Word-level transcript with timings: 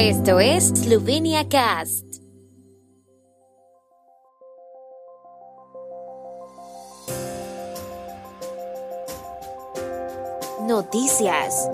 Esto 0.00 0.38
es 0.38 0.68
Slovenia 0.68 1.48
Cast. 1.48 2.04
Noticias. 10.68 11.68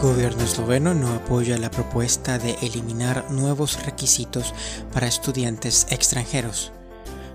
Gobierno 0.00 0.44
esloveno 0.44 0.94
no 0.94 1.12
apoya 1.12 1.58
la 1.58 1.68
propuesta 1.68 2.38
de 2.38 2.52
eliminar 2.62 3.28
nuevos 3.32 3.84
requisitos 3.84 4.54
para 4.92 5.08
estudiantes 5.08 5.88
extranjeros. 5.90 6.70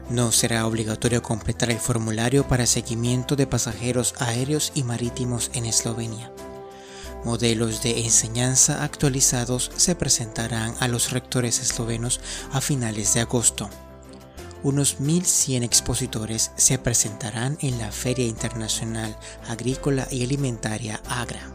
No 0.10 0.32
será 0.32 0.66
obligatorio 0.66 1.22
completar 1.22 1.70
el 1.70 1.80
formulario 1.80 2.48
para 2.48 2.66
seguimiento 2.66 3.36
de 3.36 3.46
pasajeros 3.46 4.14
aéreos 4.20 4.72
y 4.74 4.84
marítimos 4.84 5.52
en 5.54 5.66
Eslovenia. 5.66 6.32
Modelos 7.24 7.84
de 7.84 8.02
enseñanza 8.06 8.84
actualizados 8.84 9.72
se 9.76 9.96
presentarán 9.96 10.76
a 10.80 10.88
los 10.88 11.12
rectores 11.12 11.60
eslovenos 11.60 12.22
a 12.52 12.62
finales 12.62 13.14
de 13.14 13.22
agosto. 13.22 13.70
Unos 14.64 15.00
1.100 15.00 15.64
expositores 15.64 16.52
se 16.56 16.80
presentarán 16.80 17.58
en 17.62 17.78
la 17.80 17.92
Feria 17.92 18.26
Internacional 18.26 19.18
Agrícola 19.48 20.08
y 20.10 20.24
Alimentaria 20.24 21.02
AGRA. 21.10 21.54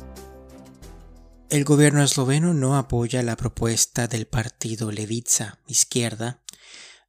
El 1.52 1.64
gobierno 1.64 2.02
esloveno 2.02 2.54
no 2.54 2.76
apoya 2.76 3.22
la 3.22 3.36
propuesta 3.36 4.06
del 4.06 4.26
partido 4.26 4.90
Levica, 4.90 5.58
izquierda, 5.66 6.41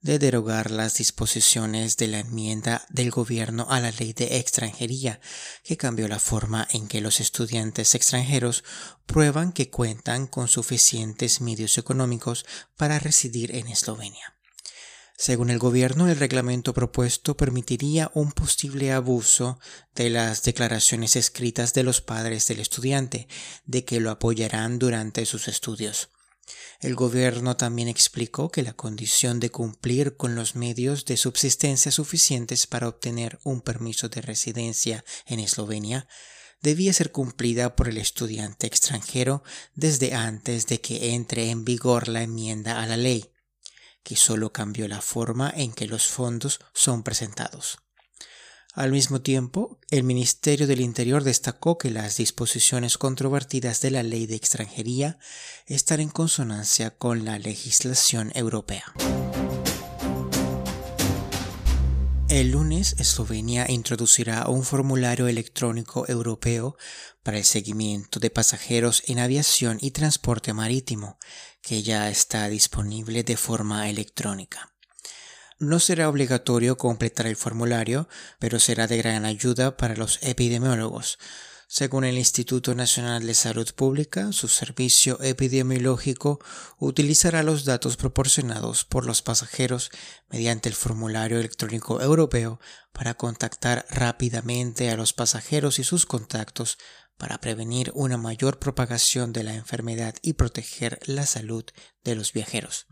de 0.04 0.20
derogar 0.20 0.70
las 0.70 0.96
disposiciones 0.96 1.96
de 1.96 2.08
la 2.08 2.20
enmienda 2.20 2.86
del 2.90 3.10
gobierno 3.10 3.68
a 3.70 3.80
la 3.80 3.90
ley 3.92 4.12
de 4.12 4.38
extranjería, 4.38 5.22
que 5.64 5.78
cambió 5.78 6.10
la 6.10 6.20
forma 6.20 6.68
en 6.72 6.90
que 6.90 7.00
los 7.02 7.22
estudiantes 7.22 7.96
extranjeros 7.96 8.66
prueban 9.06 9.54
que 9.54 9.70
cuentan 9.70 10.28
con 10.28 10.50
suficientes 10.50 11.40
medios 11.40 11.78
económicos 11.78 12.46
para 12.76 13.00
residir 13.00 13.56
en 13.56 13.70
Eslovenia. 13.70 14.36
Según 15.18 15.50
el 15.50 15.60
gobierno, 15.60 16.10
el 16.10 16.18
reglamento 16.18 16.74
propuesto 16.74 17.38
permitiría 17.38 18.12
un 18.14 18.34
posible 18.34 18.92
abuso 18.92 19.58
de 19.96 20.10
las 20.10 20.44
declaraciones 20.44 21.16
escritas 21.16 21.74
de 21.74 21.84
los 21.84 22.02
padres 22.02 22.46
del 22.48 22.60
estudiante 22.60 23.30
de 23.66 23.86
que 23.86 24.02
lo 24.02 24.12
apoyarán 24.12 24.80
durante 24.80 25.26
sus 25.26 25.48
estudios. 25.48 26.10
El 26.80 26.96
gobierno 26.96 27.56
también 27.56 27.88
explicó 27.88 28.52
que 28.52 28.64
la 28.64 28.74
condición 28.74 29.40
de 29.40 29.50
cumplir 29.50 30.18
con 30.18 30.36
los 30.36 30.56
medios 30.56 31.06
de 31.06 31.18
subsistencia 31.18 31.92
suficientes 31.92 32.68
para 32.68 32.88
obtener 32.88 33.40
un 33.44 33.62
permiso 33.62 34.10
de 34.10 34.22
residencia 34.22 35.06
en 35.26 35.40
Eslovenia 35.40 36.08
debía 36.62 36.94
ser 36.94 37.12
cumplida 37.12 37.76
por 37.76 37.90
el 37.90 37.98
estudiante 37.98 38.68
extranjero 38.68 39.44
desde 39.76 40.14
antes 40.14 40.68
de 40.68 40.82
que 40.82 41.14
entre 41.14 41.50
en 41.50 41.66
vigor 41.66 42.08
la 42.08 42.24
enmienda 42.24 42.82
a 42.82 42.88
la 42.88 42.98
ley, 42.98 43.32
que 44.04 44.16
solo 44.16 44.52
cambió 44.52 44.88
la 44.88 45.02
forma 45.02 45.54
en 45.56 45.74
que 45.74 45.88
los 45.88 46.08
fondos 46.08 46.60
son 46.74 47.04
presentados. 47.04 47.83
Al 48.76 48.92
mismo 48.92 49.22
tiempo, 49.22 49.78
el 49.92 50.04
Ministerio 50.04 50.66
del 50.66 50.82
Interior 50.82 51.24
destacó 51.24 51.78
que 51.78 51.92
las 51.92 52.18
disposiciones 52.18 52.98
controvertidas 52.98 53.82
de 53.82 53.92
la 53.92 54.02
ley 54.02 54.26
de 54.26 54.34
extranjería 54.34 55.20
están 55.68 56.00
en 56.00 56.10
consonancia 56.10 56.90
con 56.90 57.24
la 57.24 57.38
legislación 57.38 58.32
europea. 58.34 58.92
El 62.30 62.50
lunes, 62.50 62.96
Eslovenia 62.98 63.70
introducirá 63.70 64.48
un 64.48 64.64
formulario 64.64 65.28
electrónico 65.28 66.10
europeo 66.10 66.76
para 67.22 67.38
el 67.38 67.44
seguimiento 67.44 68.20
de 68.20 68.32
pasajeros 68.32 69.04
en 69.06 69.20
aviación 69.20 69.78
y 69.82 69.92
transporte 69.92 70.52
marítimo, 70.52 71.20
que 71.62 71.84
ya 71.84 72.10
está 72.10 72.50
disponible 72.50 73.24
de 73.24 73.38
forma 73.38 73.88
electrónica. 73.88 74.73
No 75.64 75.80
será 75.80 76.10
obligatorio 76.10 76.78
completar 76.78 77.26
el 77.26 77.38
formulario, 77.38 78.10
pero 78.38 78.60
será 78.60 78.86
de 78.86 78.98
gran 78.98 79.24
ayuda 79.24 79.78
para 79.78 79.96
los 79.96 80.20
epidemiólogos. 80.22 81.18
Según 81.70 82.04
el 82.04 82.18
Instituto 82.18 82.76
Nacional 82.76 83.26
de 83.26 83.34
Salud 83.34 83.72
Pública, 83.74 84.34
su 84.34 84.50
servicio 84.50 85.22
epidemiológico 85.22 86.40
utilizará 86.80 87.44
los 87.44 87.64
datos 87.64 87.96
proporcionados 87.96 88.84
por 88.84 89.06
los 89.06 89.22
pasajeros 89.22 89.90
mediante 90.30 90.68
el 90.68 90.76
formulario 90.76 91.40
electrónico 91.40 92.02
europeo 92.02 92.60
para 92.92 93.14
contactar 93.14 93.86
rápidamente 93.90 94.92
a 94.92 94.98
los 94.98 95.14
pasajeros 95.14 95.80
y 95.80 95.86
sus 95.86 96.06
contactos 96.06 96.78
para 97.18 97.40
prevenir 97.40 97.90
una 97.96 98.18
mayor 98.18 98.60
propagación 98.60 99.32
de 99.32 99.44
la 99.44 99.56
enfermedad 99.56 100.14
y 100.22 100.34
proteger 100.34 101.00
la 101.06 101.26
salud 101.26 101.64
de 102.04 102.16
los 102.16 102.34
viajeros. 102.34 102.88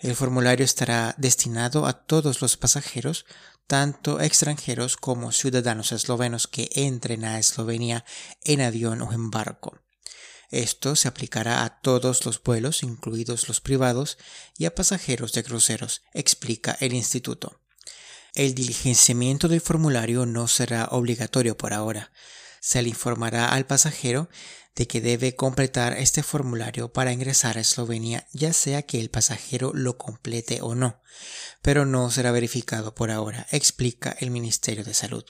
El 0.00 0.16
formulario 0.16 0.64
estará 0.64 1.14
destinado 1.18 1.86
a 1.86 1.92
todos 1.92 2.40
los 2.40 2.56
pasajeros, 2.56 3.26
tanto 3.66 4.18
extranjeros 4.20 4.96
como 4.96 5.30
ciudadanos 5.30 5.92
eslovenos 5.92 6.48
que 6.48 6.70
entren 6.74 7.24
a 7.24 7.38
Eslovenia 7.38 8.06
en 8.42 8.62
avión 8.62 9.02
o 9.02 9.12
en 9.12 9.30
barco. 9.30 9.78
Esto 10.50 10.96
se 10.96 11.06
aplicará 11.06 11.64
a 11.64 11.80
todos 11.80 12.24
los 12.24 12.42
vuelos, 12.42 12.82
incluidos 12.82 13.46
los 13.46 13.60
privados, 13.60 14.16
y 14.56 14.64
a 14.64 14.74
pasajeros 14.74 15.32
de 15.34 15.44
cruceros, 15.44 16.02
explica 16.14 16.76
el 16.80 16.94
instituto. 16.94 17.60
El 18.34 18.54
diligenciamiento 18.54 19.48
del 19.48 19.60
formulario 19.60 20.24
no 20.24 20.48
será 20.48 20.86
obligatorio 20.86 21.56
por 21.56 21.74
ahora. 21.74 22.10
Se 22.60 22.82
le 22.82 22.90
informará 22.90 23.48
al 23.48 23.66
pasajero 23.66 24.28
de 24.76 24.86
que 24.86 25.00
debe 25.00 25.34
completar 25.34 25.94
este 25.94 26.22
formulario 26.22 26.92
para 26.92 27.12
ingresar 27.12 27.58
a 27.58 27.60
Eslovenia, 27.60 28.26
ya 28.32 28.52
sea 28.52 28.82
que 28.82 29.00
el 29.00 29.10
pasajero 29.10 29.72
lo 29.74 29.98
complete 29.98 30.60
o 30.62 30.74
no, 30.74 31.02
pero 31.62 31.86
no 31.86 32.10
será 32.10 32.30
verificado 32.30 32.94
por 32.94 33.10
ahora, 33.10 33.46
explica 33.50 34.16
el 34.20 34.30
Ministerio 34.30 34.84
de 34.84 34.94
Salud. 34.94 35.24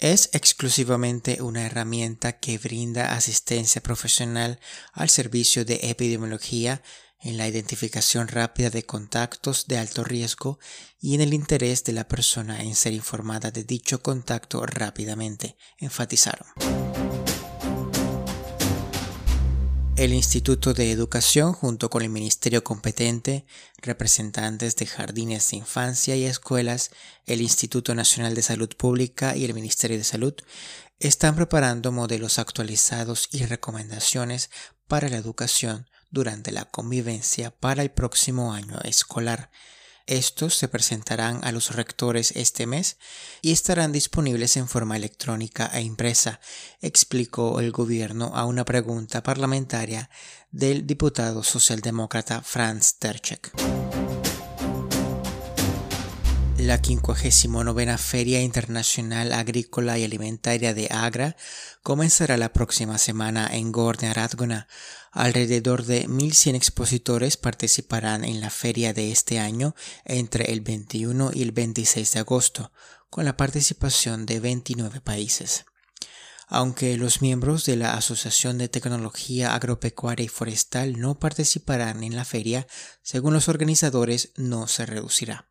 Es 0.00 0.30
exclusivamente 0.32 1.40
una 1.40 1.64
herramienta 1.64 2.38
que 2.38 2.58
brinda 2.58 3.14
asistencia 3.14 3.82
profesional 3.82 4.60
al 4.92 5.08
servicio 5.08 5.64
de 5.64 5.80
epidemiología 5.84 6.82
en 7.24 7.38
la 7.38 7.48
identificación 7.48 8.28
rápida 8.28 8.70
de 8.70 8.84
contactos 8.84 9.66
de 9.66 9.78
alto 9.78 10.04
riesgo 10.04 10.58
y 11.00 11.14
en 11.14 11.22
el 11.22 11.34
interés 11.34 11.82
de 11.82 11.94
la 11.94 12.06
persona 12.06 12.62
en 12.62 12.76
ser 12.76 12.92
informada 12.92 13.50
de 13.50 13.64
dicho 13.64 14.02
contacto 14.02 14.64
rápidamente, 14.66 15.56
enfatizaron. 15.78 16.46
El 19.96 20.12
Instituto 20.12 20.74
de 20.74 20.90
Educación, 20.90 21.52
junto 21.52 21.88
con 21.88 22.02
el 22.02 22.10
Ministerio 22.10 22.64
competente, 22.64 23.46
representantes 23.80 24.74
de 24.76 24.86
jardines 24.86 25.50
de 25.50 25.58
infancia 25.58 26.16
y 26.16 26.24
escuelas, 26.24 26.90
el 27.26 27.40
Instituto 27.40 27.94
Nacional 27.94 28.34
de 28.34 28.42
Salud 28.42 28.68
Pública 28.76 29.36
y 29.36 29.44
el 29.44 29.54
Ministerio 29.54 29.96
de 29.96 30.04
Salud, 30.04 30.34
están 30.98 31.36
preparando 31.36 31.92
modelos 31.92 32.38
actualizados 32.38 33.28
y 33.30 33.46
recomendaciones 33.46 34.50
para 34.88 35.08
la 35.08 35.16
educación 35.16 35.86
durante 36.14 36.50
la 36.52 36.64
convivencia 36.64 37.50
para 37.50 37.82
el 37.82 37.90
próximo 37.90 38.54
año 38.54 38.80
escolar 38.84 39.50
estos 40.06 40.54
se 40.54 40.68
presentarán 40.68 41.40
a 41.44 41.52
los 41.52 41.74
rectores 41.74 42.32
este 42.36 42.66
mes 42.66 42.98
y 43.40 43.52
estarán 43.52 43.90
disponibles 43.90 44.58
en 44.58 44.68
forma 44.68 44.96
electrónica 44.96 45.70
e 45.72 45.80
impresa, 45.80 46.40
explicó 46.82 47.58
el 47.58 47.72
gobierno 47.72 48.32
a 48.34 48.44
una 48.44 48.66
pregunta 48.66 49.22
parlamentaria 49.22 50.10
del 50.50 50.86
diputado 50.86 51.42
socialdemócrata 51.42 52.42
Franz 52.42 52.96
Terchek. 52.98 53.83
La 56.64 56.78
59 56.78 57.98
Feria 57.98 58.40
Internacional 58.40 59.34
Agrícola 59.34 59.98
y 59.98 60.04
Alimentaria 60.04 60.72
de 60.72 60.88
Agra 60.90 61.36
comenzará 61.82 62.38
la 62.38 62.54
próxima 62.54 62.96
semana 62.96 63.46
en 63.52 63.70
Gornja 63.70 64.14
Radgona. 64.14 64.66
Alrededor 65.12 65.84
de 65.84 66.08
1.100 66.08 66.54
expositores 66.54 67.36
participarán 67.36 68.24
en 68.24 68.40
la 68.40 68.48
feria 68.48 68.94
de 68.94 69.12
este 69.12 69.38
año 69.38 69.74
entre 70.06 70.54
el 70.54 70.62
21 70.62 71.32
y 71.34 71.42
el 71.42 71.52
26 71.52 72.12
de 72.12 72.20
agosto, 72.20 72.72
con 73.10 73.26
la 73.26 73.36
participación 73.36 74.24
de 74.24 74.40
29 74.40 75.02
países. 75.02 75.66
Aunque 76.48 76.96
los 76.96 77.20
miembros 77.20 77.66
de 77.66 77.76
la 77.76 77.92
Asociación 77.92 78.56
de 78.56 78.70
Tecnología 78.70 79.54
Agropecuaria 79.54 80.24
y 80.24 80.28
Forestal 80.28 80.98
no 80.98 81.18
participarán 81.18 82.02
en 82.02 82.16
la 82.16 82.24
feria, 82.24 82.66
según 83.02 83.34
los 83.34 83.50
organizadores 83.50 84.30
no 84.36 84.66
se 84.66 84.86
reducirá. 84.86 85.46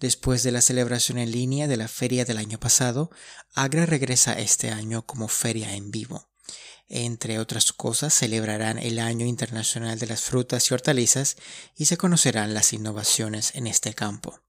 Después 0.00 0.42
de 0.42 0.50
la 0.50 0.62
celebración 0.62 1.18
en 1.18 1.30
línea 1.30 1.68
de 1.68 1.76
la 1.76 1.86
feria 1.86 2.24
del 2.24 2.38
año 2.38 2.58
pasado, 2.58 3.10
Agra 3.54 3.84
regresa 3.84 4.32
este 4.32 4.70
año 4.70 5.04
como 5.04 5.28
feria 5.28 5.74
en 5.74 5.90
vivo. 5.90 6.30
Entre 6.88 7.38
otras 7.38 7.72
cosas, 7.72 8.14
celebrarán 8.14 8.78
el 8.78 8.98
Año 8.98 9.26
Internacional 9.26 9.98
de 9.98 10.06
las 10.06 10.22
Frutas 10.22 10.70
y 10.70 10.74
Hortalizas 10.74 11.36
y 11.76 11.84
se 11.84 11.98
conocerán 11.98 12.54
las 12.54 12.72
innovaciones 12.72 13.54
en 13.54 13.66
este 13.66 13.94
campo. 13.94 14.40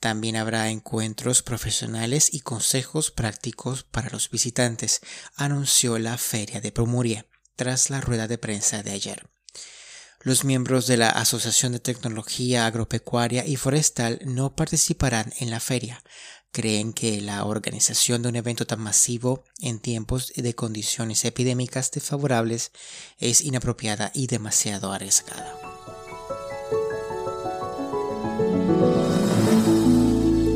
También 0.00 0.36
habrá 0.36 0.68
encuentros 0.68 1.42
profesionales 1.42 2.34
y 2.34 2.40
consejos 2.40 3.12
prácticos 3.12 3.84
para 3.84 4.10
los 4.10 4.28
visitantes, 4.28 5.00
anunció 5.36 5.98
la 5.98 6.18
Feria 6.18 6.60
de 6.60 6.72
Promuria 6.72 7.26
tras 7.56 7.88
la 7.88 8.00
rueda 8.00 8.26
de 8.26 8.38
prensa 8.38 8.82
de 8.82 8.90
ayer. 8.90 9.33
Los 10.24 10.42
miembros 10.42 10.86
de 10.86 10.96
la 10.96 11.10
Asociación 11.10 11.72
de 11.72 11.80
Tecnología 11.80 12.64
Agropecuaria 12.64 13.46
y 13.46 13.56
Forestal 13.56 14.20
no 14.24 14.56
participarán 14.56 15.34
en 15.38 15.50
la 15.50 15.60
feria. 15.60 16.02
Creen 16.50 16.94
que 16.94 17.20
la 17.20 17.44
organización 17.44 18.22
de 18.22 18.30
un 18.30 18.36
evento 18.36 18.66
tan 18.66 18.80
masivo 18.80 19.44
en 19.60 19.80
tiempos 19.80 20.32
de 20.34 20.54
condiciones 20.54 21.26
epidémicas 21.26 21.90
desfavorables 21.90 22.72
es 23.18 23.42
inapropiada 23.42 24.12
y 24.14 24.26
demasiado 24.26 24.94
arriesgada. 24.94 25.58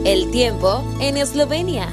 El 0.07 0.31
tiempo 0.31 0.83
en 1.03 1.19
Eslovenia. 1.19 1.93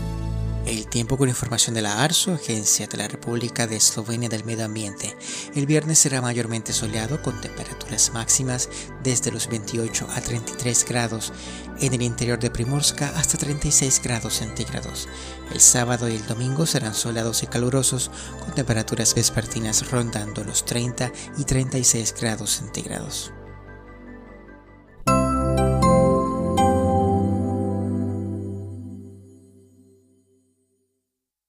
El 0.65 0.87
tiempo 0.87 1.15
con 1.15 1.29
información 1.29 1.75
de 1.75 1.83
la 1.83 2.03
ARSO, 2.03 2.33
Agencia 2.33 2.87
de 2.87 2.97
la 2.97 3.07
República 3.07 3.67
de 3.67 3.75
Eslovenia 3.75 4.29
del 4.29 4.45
Medio 4.45 4.65
Ambiente. 4.65 5.15
El 5.53 5.67
viernes 5.67 5.99
será 5.99 6.21
mayormente 6.21 6.73
soleado 6.73 7.21
con 7.21 7.39
temperaturas 7.39 8.11
máximas 8.15 8.67
desde 9.03 9.31
los 9.31 9.47
28 9.47 10.07
a 10.09 10.21
33 10.21 10.85
grados, 10.89 11.33
en 11.81 11.93
el 11.93 12.01
interior 12.01 12.39
de 12.39 12.49
Primorska 12.49 13.09
hasta 13.15 13.37
36 13.37 14.01
grados 14.03 14.33
centígrados. 14.33 15.07
El 15.53 15.61
sábado 15.61 16.09
y 16.09 16.15
el 16.15 16.25
domingo 16.25 16.65
serán 16.65 16.95
soleados 16.95 17.43
y 17.43 17.47
calurosos 17.47 18.09
con 18.39 18.55
temperaturas 18.55 19.13
vespertinas 19.13 19.91
rondando 19.91 20.43
los 20.43 20.65
30 20.65 21.11
y 21.37 21.43
36 21.43 22.15
grados 22.19 22.49
centígrados. 22.49 23.31